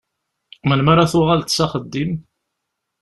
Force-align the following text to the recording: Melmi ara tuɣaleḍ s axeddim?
Melmi 0.67 0.89
ara 0.93 1.11
tuɣaleḍ 1.11 1.49
s 1.51 1.59
axeddim? 1.65 2.11